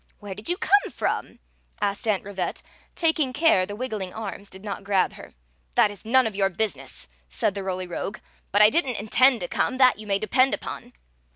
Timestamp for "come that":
9.47-9.99